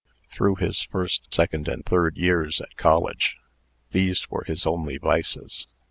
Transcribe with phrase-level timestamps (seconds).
[0.31, 3.37] Through his first, second, and third years at college,
[3.91, 5.67] these were his only vices.